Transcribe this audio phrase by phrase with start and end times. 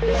[0.00, 0.16] Hello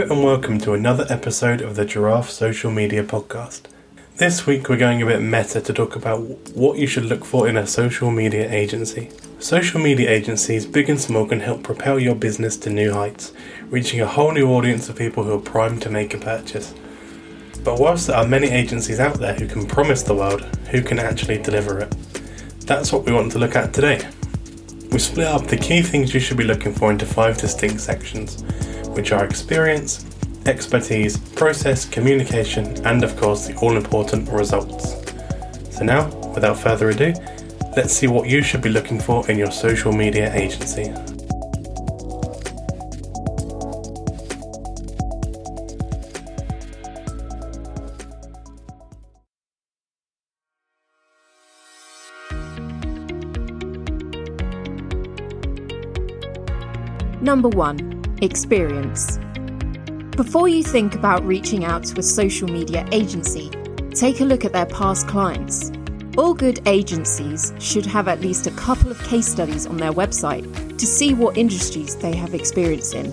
[0.00, 3.66] and welcome to another episode of the Giraffe Social Media Podcast.
[4.16, 6.22] This week we're going a bit meta to talk about
[6.56, 9.10] what you should look for in a social media agency.
[9.38, 13.32] Social media agencies, big and small, can help propel your business to new heights,
[13.66, 16.74] reaching a whole new audience of people who are primed to make a purchase.
[17.62, 20.98] But whilst there are many agencies out there who can promise the world, who can
[20.98, 21.94] actually deliver it?
[22.66, 24.04] That's what we want to look at today.
[24.92, 28.42] We split up the key things you should be looking for into five distinct sections
[28.88, 30.04] which are experience,
[30.46, 34.96] expertise, process, communication, and of course the all important results.
[35.70, 37.14] So, now, without further ado,
[37.76, 40.92] let's see what you should be looking for in your social media agency.
[57.20, 59.18] Number one, Experience.
[60.16, 63.50] Before you think about reaching out to a social media agency,
[63.94, 65.70] take a look at their past clients.
[66.16, 70.78] All good agencies should have at least a couple of case studies on their website
[70.78, 73.12] to see what industries they have experience in.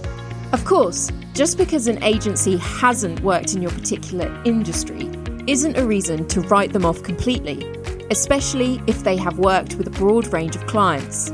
[0.53, 5.11] Of course, just because an agency hasn't worked in your particular industry
[5.47, 7.75] isn't a reason to write them off completely,
[8.09, 11.29] especially if they have worked with a broad range of clients.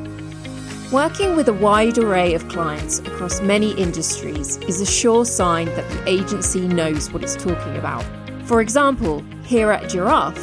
[0.94, 5.90] Working with a wide array of clients across many industries is a sure sign that
[5.90, 8.06] the agency knows what it's talking about.
[8.44, 10.38] For example, here at Giraffe,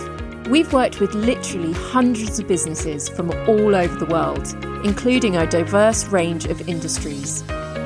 [0.48, 4.52] we've worked with literally hundreds of businesses from all over the world,
[4.84, 7.44] including a diverse range of industries.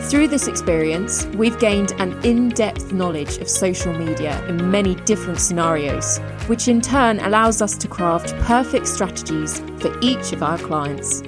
[0.08, 5.38] Through this experience, we've gained an in depth knowledge of social media in many different
[5.38, 11.22] scenarios, which in turn allows us to craft perfect strategies for each of our clients.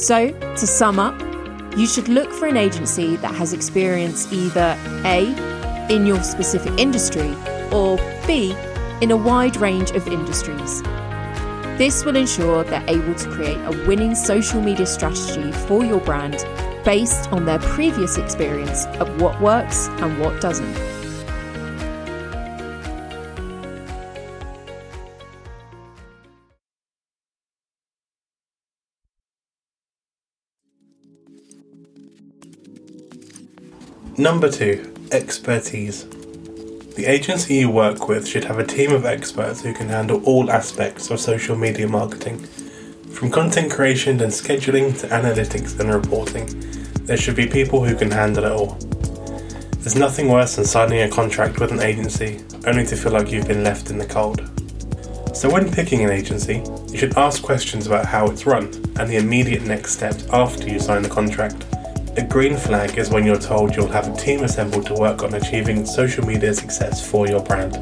[0.00, 1.20] So, to sum up,
[1.76, 5.26] you should look for an agency that has experience either A,
[5.94, 7.34] in your specific industry,
[7.70, 8.56] or B,
[9.02, 10.82] in a wide range of industries.
[11.76, 16.46] This will ensure they're able to create a winning social media strategy for your brand
[16.82, 20.99] based on their previous experience of what works and what doesn't.
[34.20, 36.04] Number two, expertise.
[36.94, 40.50] The agency you work with should have a team of experts who can handle all
[40.50, 42.38] aspects of social media marketing.
[43.14, 46.46] From content creation and scheduling to analytics and reporting,
[47.06, 48.76] there should be people who can handle it all.
[49.78, 53.48] There's nothing worse than signing a contract with an agency only to feel like you've
[53.48, 54.42] been left in the cold.
[55.34, 58.66] So, when picking an agency, you should ask questions about how it's run
[58.98, 61.64] and the immediate next steps after you sign the contract.
[62.16, 65.34] A green flag is when you're told you'll have a team assembled to work on
[65.34, 67.76] achieving social media success for your brand.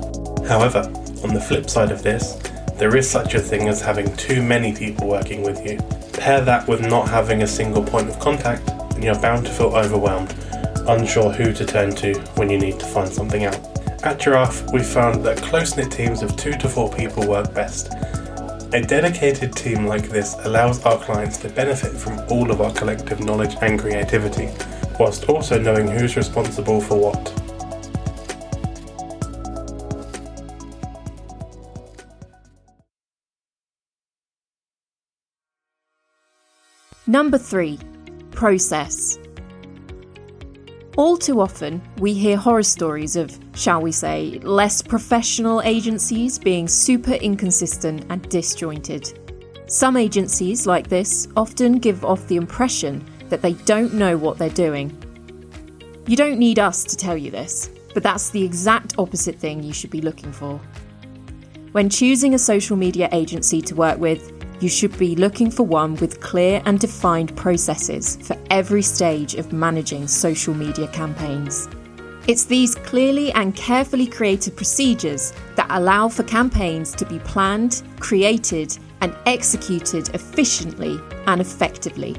[0.47, 0.81] However,
[1.25, 2.35] on the flip side of this,
[2.77, 5.79] there is such a thing as having too many people working with you.
[6.13, 9.75] Pair that with not having a single point of contact, and you're bound to feel
[9.75, 10.35] overwhelmed,
[10.87, 13.59] unsure who to turn to when you need to find something out.
[14.05, 17.95] At Giraffe, we found that close knit teams of two to four people work best,
[18.73, 23.21] a dedicated team like this allows our clients to benefit from all of our collective
[23.21, 24.51] knowledge and creativity,
[25.01, 27.33] whilst also knowing who's responsible for what.
[37.07, 37.79] Number three,
[38.33, 39.19] process.
[40.99, 46.67] All too often, we hear horror stories of, shall we say, less professional agencies being
[46.67, 49.17] super inconsistent and disjointed.
[49.69, 54.51] Some agencies, like this, often give off the impression that they don't know what they're
[54.51, 54.91] doing.
[56.09, 59.73] You don't need us to tell you this, but that's the exact opposite thing you
[59.73, 60.61] should be looking for.
[61.71, 65.95] When choosing a social media agency to work with, you should be looking for one
[65.97, 71.69] with clear and defined processes for every stage of managing social media campaigns.
[72.27, 78.77] It's these clearly and carefully created procedures that allow for campaigns to be planned, created,
[79.01, 82.17] and executed efficiently and effectively.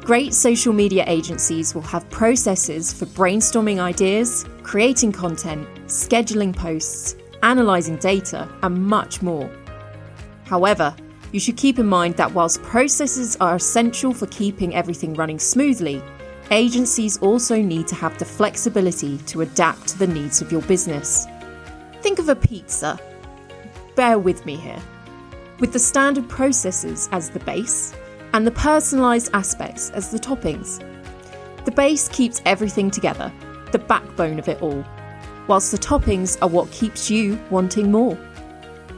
[0.00, 7.96] Great social media agencies will have processes for brainstorming ideas, creating content, scheduling posts, analysing
[7.96, 9.50] data, and much more.
[10.52, 10.94] However,
[11.32, 16.02] you should keep in mind that whilst processes are essential for keeping everything running smoothly,
[16.50, 21.26] agencies also need to have the flexibility to adapt to the needs of your business.
[22.02, 23.00] Think of a pizza.
[23.96, 24.82] Bear with me here.
[25.58, 27.94] With the standard processes as the base,
[28.34, 30.84] and the personalised aspects as the toppings.
[31.64, 33.32] The base keeps everything together,
[33.70, 34.84] the backbone of it all,
[35.48, 38.18] whilst the toppings are what keeps you wanting more.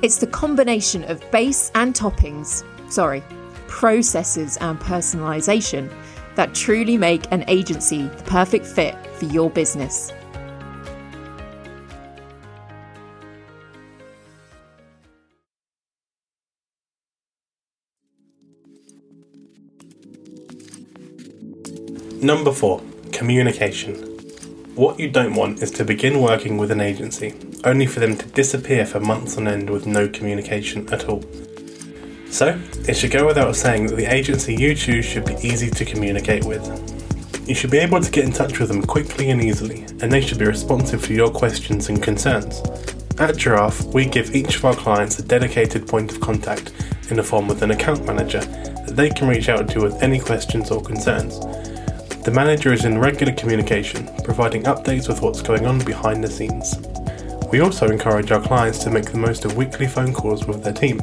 [0.02, 3.22] It's the combination of base and toppings, sorry,
[3.68, 5.90] processes and personalisation
[6.34, 10.12] that truly make an agency the perfect fit for your business.
[22.20, 22.80] Number four,
[23.12, 24.13] communication.
[24.74, 27.32] What you don't want is to begin working with an agency,
[27.62, 31.22] only for them to disappear for months on end with no communication at all.
[32.28, 35.84] So, it should go without saying that the agency you choose should be easy to
[35.84, 36.66] communicate with.
[37.48, 40.20] You should be able to get in touch with them quickly and easily, and they
[40.20, 42.60] should be responsive to your questions and concerns.
[43.18, 46.72] At Giraffe, we give each of our clients a dedicated point of contact
[47.10, 50.18] in the form of an account manager that they can reach out to with any
[50.18, 51.38] questions or concerns.
[52.24, 56.74] The manager is in regular communication, providing updates with what's going on behind the scenes.
[57.52, 60.72] We also encourage our clients to make the most of weekly phone calls with their
[60.72, 61.02] team.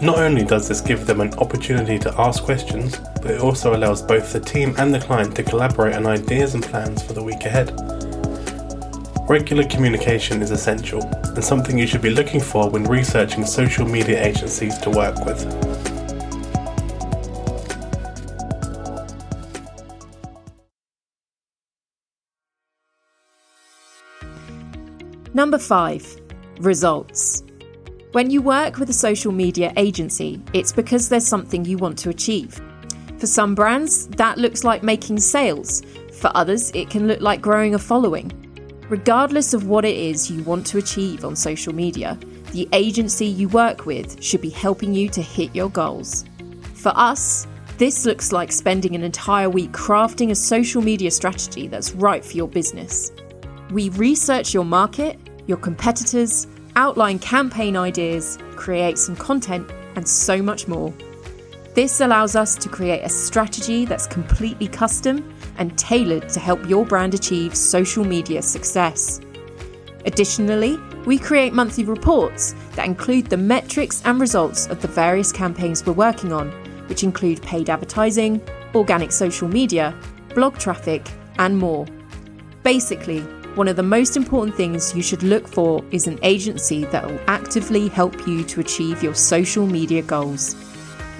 [0.00, 4.02] Not only does this give them an opportunity to ask questions, but it also allows
[4.02, 7.44] both the team and the client to collaborate on ideas and plans for the week
[7.44, 7.72] ahead.
[9.28, 14.22] Regular communication is essential and something you should be looking for when researching social media
[14.24, 15.83] agencies to work with.
[25.36, 26.20] Number 5
[26.60, 27.42] Results.
[28.12, 32.10] When you work with a social media agency, it's because there's something you want to
[32.10, 32.60] achieve.
[33.18, 35.82] For some brands, that looks like making sales.
[36.20, 38.30] For others, it can look like growing a following.
[38.88, 42.16] Regardless of what it is you want to achieve on social media,
[42.52, 46.24] the agency you work with should be helping you to hit your goals.
[46.74, 51.90] For us, this looks like spending an entire week crafting a social media strategy that's
[51.90, 53.10] right for your business.
[53.70, 56.46] We research your market, your competitors,
[56.76, 60.92] outline campaign ideas, create some content, and so much more.
[61.74, 66.86] This allows us to create a strategy that's completely custom and tailored to help your
[66.86, 69.20] brand achieve social media success.
[70.06, 75.84] Additionally, we create monthly reports that include the metrics and results of the various campaigns
[75.84, 76.50] we're working on,
[76.88, 78.40] which include paid advertising,
[78.74, 79.94] organic social media,
[80.34, 81.86] blog traffic, and more.
[82.62, 83.20] Basically,
[83.54, 87.20] one of the most important things you should look for is an agency that will
[87.28, 90.56] actively help you to achieve your social media goals,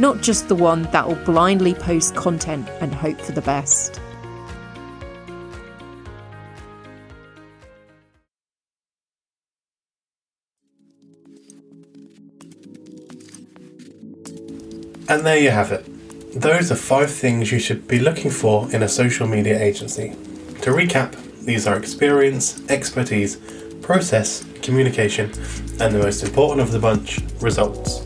[0.01, 4.01] not just the one that will blindly post content and hope for the best.
[15.09, 15.87] And there you have it.
[16.41, 20.17] Those are five things you should be looking for in a social media agency.
[20.63, 21.15] To recap,
[21.45, 23.37] these are experience, expertise,
[23.83, 25.27] process, communication,
[25.79, 28.03] and the most important of the bunch, results.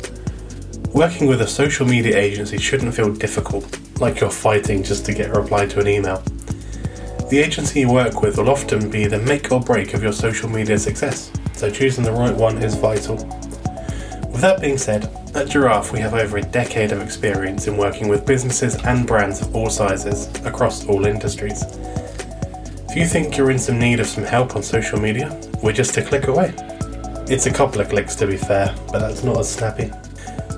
[0.93, 5.31] Working with a social media agency shouldn't feel difficult, like you're fighting just to get
[5.31, 6.23] a reply to an email.
[7.31, 10.49] The agency you work with will often be the make or break of your social
[10.49, 13.17] media success, so choosing the right one is vital.
[14.33, 15.05] With that being said,
[15.37, 19.41] at Giraffe we have over a decade of experience in working with businesses and brands
[19.41, 21.63] of all sizes across all industries.
[22.99, 25.31] You think you're in some need of some help on social media,
[25.63, 26.53] we're just a click away.
[27.31, 29.93] It's a couple of clicks to be fair, but that's not as snappy.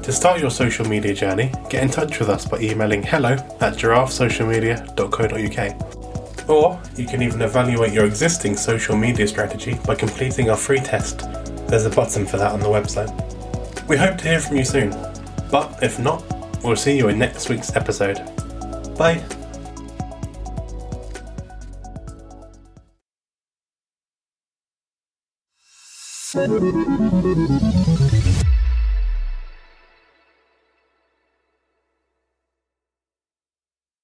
[0.02, 3.74] To start your social media journey, get in touch with us by emailing hello at
[3.74, 6.48] giraffesocialmedia.co.uk.
[6.48, 11.28] Or you can even evaluate your existing social media strategy by completing our free test.
[11.68, 13.14] There's a button for that on the website.
[13.86, 14.96] We hope to hear from you soon,
[15.50, 16.24] but if not,
[16.64, 18.16] we'll see you in next week's episode.
[18.96, 19.22] Bye!
[26.32, 27.89] なるほど。